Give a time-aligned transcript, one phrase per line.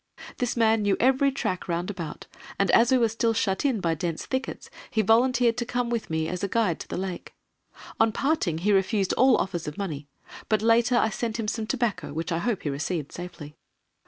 [0.37, 2.25] This man knew every track round about,
[2.57, 6.09] and, as we were still shut in by dense thickets, he volunteered to come with
[6.09, 7.35] me as a guide to the Lake.
[7.99, 10.07] On parting he refused all offers of money,
[10.49, 13.57] but later I sent him some tobacco, which I hope he received safely.